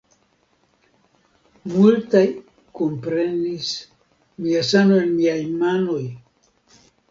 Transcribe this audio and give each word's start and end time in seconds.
Multaj 1.73 2.23
komprenis 2.81 3.69
mia 4.47 4.67
sano 4.73 5.01
en 5.05 5.15
miaj 5.21 5.39
manoj! 5.63 6.03